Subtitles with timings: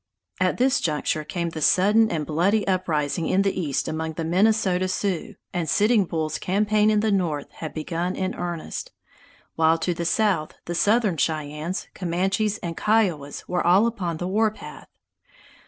[0.39, 4.87] At this juncture came the sudden and bloody uprising in the east among the Minnesota
[4.87, 8.91] Sioux, and Sitting Bull's campaign in the north had begun in earnest;
[9.57, 14.87] while to the south the Southern Cheyennes, Comanches, and Kiowas were all upon the warpath.